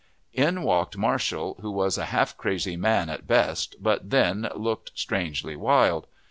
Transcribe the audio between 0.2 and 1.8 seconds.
In walked Marshall, who